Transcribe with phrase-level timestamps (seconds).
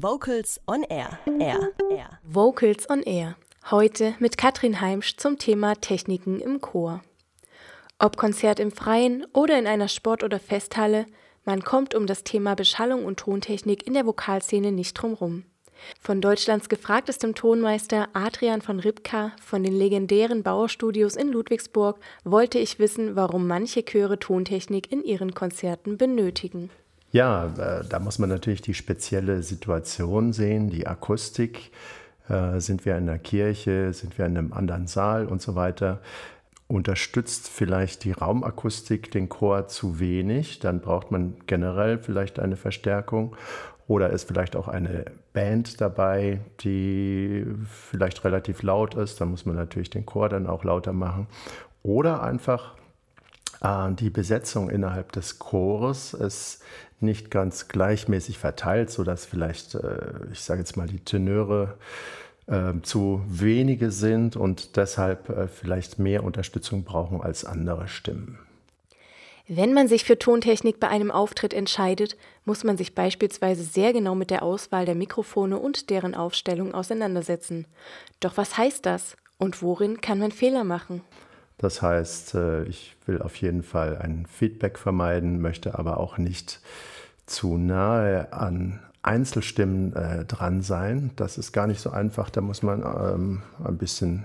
[0.00, 1.18] Vocals on Air.
[1.40, 1.72] Air.
[1.90, 2.20] Air.
[2.22, 3.34] Vocals on Air.
[3.68, 7.02] Heute mit Katrin Heimsch zum Thema Techniken im Chor.
[7.98, 11.06] Ob Konzert im Freien oder in einer Sport- oder Festhalle,
[11.44, 15.42] man kommt um das Thema Beschallung und Tontechnik in der Vokalszene nicht drumrum.
[16.00, 22.78] Von Deutschlands gefragtestem Tonmeister Adrian von Ripka von den legendären Bauerstudios in Ludwigsburg wollte ich
[22.78, 26.70] wissen, warum manche Chöre Tontechnik in ihren Konzerten benötigen.
[27.10, 31.72] Ja, äh, da muss man natürlich die spezielle Situation sehen, die Akustik.
[32.28, 36.00] Äh, sind wir in einer Kirche, sind wir in einem anderen Saal und so weiter.
[36.66, 43.34] Unterstützt vielleicht die Raumakustik den Chor zu wenig, dann braucht man generell vielleicht eine Verstärkung.
[43.86, 49.56] Oder ist vielleicht auch eine Band dabei, die vielleicht relativ laut ist, dann muss man
[49.56, 51.26] natürlich den Chor dann auch lauter machen.
[51.82, 52.74] Oder einfach
[53.60, 56.62] die Besetzung innerhalb des Chores ist
[57.00, 61.74] nicht ganz gleichmäßig verteilt, sodass vielleicht, äh, ich sage jetzt mal, die Tenöre
[62.46, 68.38] äh, zu wenige sind und deshalb äh, vielleicht mehr Unterstützung brauchen als andere Stimmen.
[69.50, 74.14] Wenn man sich für Tontechnik bei einem Auftritt entscheidet, muss man sich beispielsweise sehr genau
[74.14, 77.66] mit der Auswahl der Mikrofone und deren Aufstellung auseinandersetzen.
[78.20, 81.00] Doch was heißt das und worin kann man Fehler machen?
[81.58, 86.60] Das heißt, äh, ich will auf jeden Fall ein Feedback vermeiden, möchte aber auch nicht
[87.26, 91.10] zu nahe an Einzelstimmen äh, dran sein.
[91.16, 92.30] Das ist gar nicht so einfach.
[92.30, 94.24] Da muss man ähm, ein bisschen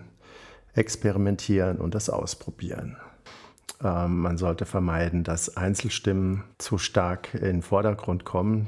[0.73, 2.97] experimentieren und das ausprobieren.
[3.83, 8.67] Ähm, man sollte vermeiden, dass Einzelstimmen zu stark in den Vordergrund kommen.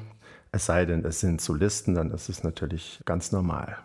[0.51, 3.77] Es sei denn, es sind Solisten, dann ist es natürlich ganz normal.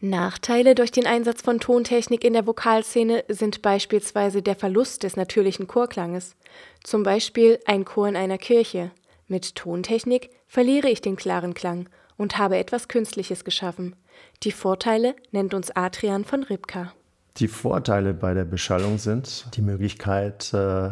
[0.00, 5.66] Nachteile durch den Einsatz von Tontechnik in der Vokalszene sind beispielsweise der Verlust des natürlichen
[5.66, 6.36] Chorklanges.
[6.84, 8.92] Zum Beispiel ein Chor in einer Kirche.
[9.26, 13.96] Mit Tontechnik verliere ich den klaren Klang und habe etwas Künstliches geschaffen.
[14.44, 16.92] Die Vorteile nennt uns Adrian von Ripka.
[17.38, 20.90] Die Vorteile bei der Beschallung sind die Möglichkeit, äh,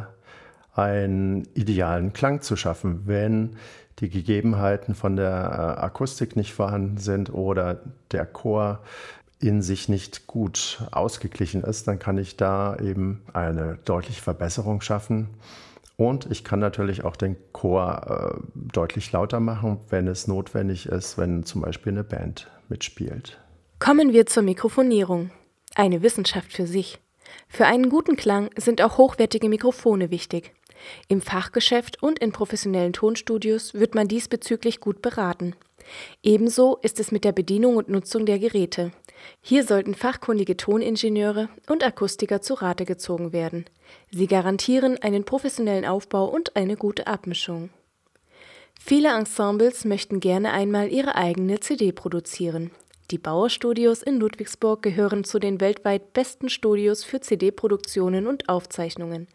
[0.76, 3.56] einen idealen Klang zu schaffen, wenn
[3.98, 7.80] die Gegebenheiten von der äh, Akustik nicht vorhanden sind oder
[8.12, 8.80] der Chor
[9.40, 15.28] in sich nicht gut ausgeglichen ist, dann kann ich da eben eine deutliche Verbesserung schaffen.
[15.96, 21.16] Und ich kann natürlich auch den Chor äh, deutlich lauter machen, wenn es notwendig ist,
[21.16, 23.38] wenn zum Beispiel eine Band mitspielt.
[23.78, 25.30] Kommen wir zur Mikrofonierung.
[25.74, 26.98] Eine Wissenschaft für sich.
[27.48, 30.52] Für einen guten Klang sind auch hochwertige Mikrofone wichtig.
[31.08, 35.54] Im Fachgeschäft und in professionellen Tonstudios wird man diesbezüglich gut beraten.
[36.22, 38.92] Ebenso ist es mit der Bedienung und Nutzung der Geräte.
[39.40, 43.64] Hier sollten fachkundige Toningenieure und Akustiker zu Rate gezogen werden.
[44.10, 47.70] Sie garantieren einen professionellen Aufbau und eine gute Abmischung.
[48.78, 52.70] Viele Ensembles möchten gerne einmal ihre eigene CD produzieren.
[53.10, 59.28] Die Bauerstudios in Ludwigsburg gehören zu den weltweit besten Studios für CD-Produktionen und Aufzeichnungen.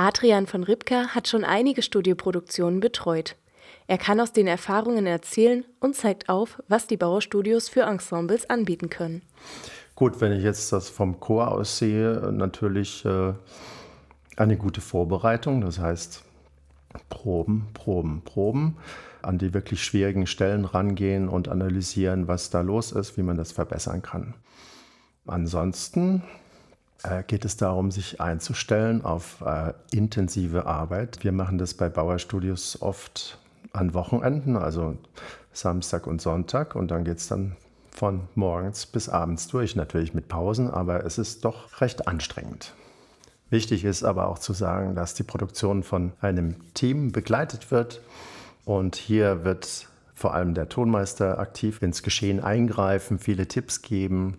[0.00, 3.34] Adrian von Ripka hat schon einige Studioproduktionen betreut.
[3.88, 8.90] Er kann aus den Erfahrungen erzählen und zeigt auf, was die Bauerstudios für Ensembles anbieten
[8.90, 9.22] können.
[9.96, 13.32] Gut, wenn ich jetzt das vom Chor aus sehe, natürlich äh,
[14.36, 16.22] eine gute Vorbereitung, das heißt
[17.08, 18.76] Proben, Proben, Proben,
[19.22, 23.50] an die wirklich schwierigen Stellen rangehen und analysieren, was da los ist, wie man das
[23.50, 24.34] verbessern kann.
[25.26, 26.22] Ansonsten
[27.26, 31.22] geht es darum, sich einzustellen auf äh, intensive Arbeit.
[31.22, 33.38] Wir machen das bei Bauerstudios oft
[33.72, 34.96] an Wochenenden, also
[35.52, 36.74] Samstag und Sonntag.
[36.74, 37.56] Und dann geht es dann
[37.92, 42.74] von morgens bis abends durch, natürlich mit Pausen, aber es ist doch recht anstrengend.
[43.50, 48.02] Wichtig ist aber auch zu sagen, dass die Produktion von einem Team begleitet wird.
[48.64, 54.36] Und hier wird vor allem der Tonmeister aktiv ins Geschehen eingreifen, viele Tipps geben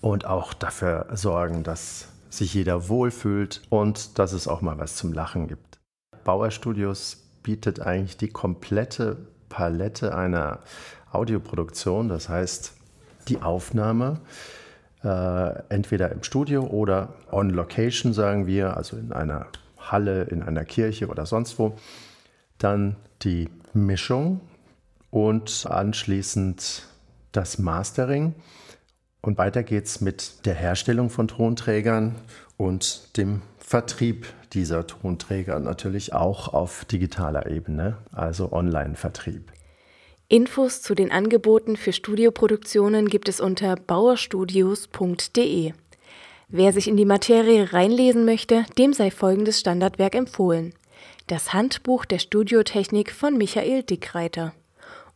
[0.00, 5.12] und auch dafür sorgen, dass sich jeder wohlfühlt und dass es auch mal was zum
[5.12, 5.78] Lachen gibt.
[6.24, 9.16] Bauer Studios bietet eigentlich die komplette
[9.48, 10.60] Palette einer
[11.10, 12.74] Audioproduktion, das heißt
[13.28, 14.20] die Aufnahme
[15.02, 19.46] äh, entweder im Studio oder on location, sagen wir, also in einer
[19.78, 21.76] Halle, in einer Kirche oder sonst wo.
[22.58, 24.40] Dann die Mischung
[25.10, 26.86] und anschließend
[27.32, 28.34] das Mastering.
[29.20, 32.16] Und weiter geht's mit der Herstellung von Tonträgern
[32.56, 39.52] und dem Vertrieb dieser Tonträger natürlich auch auf digitaler Ebene, also Online-Vertrieb.
[40.28, 45.72] Infos zu den Angeboten für Studioproduktionen gibt es unter bauerstudios.de.
[46.48, 50.74] Wer sich in die Materie reinlesen möchte, dem sei folgendes Standardwerk empfohlen.
[51.26, 54.54] Das Handbuch der Studiotechnik von Michael Dickreiter.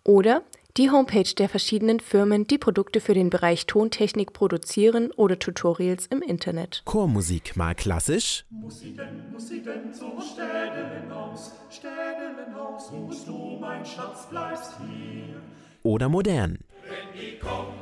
[0.05, 0.43] Oder
[0.79, 6.23] Die Homepage der verschiedenen Firmen, die Produkte für den Bereich Tontechnik produzieren oder Tutorials im
[6.23, 6.81] Internet.
[6.87, 8.47] Chormusik mal klassisch?
[8.49, 14.31] Muss sie denn, muss sie denn so Städelen aus, Städelen aus, musst du, mein Schatz,
[14.31, 15.43] bleibst hier.
[15.83, 16.61] Oder modern?
[16.89, 17.82] Wenn die kommt,